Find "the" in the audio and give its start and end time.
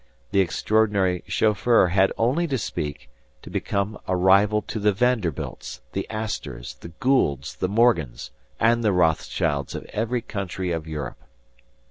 0.31-0.39, 4.79-4.91, 5.91-6.09, 6.79-6.87, 7.57-7.69, 8.83-8.93